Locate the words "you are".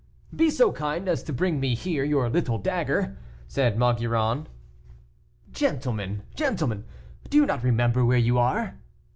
8.17-8.79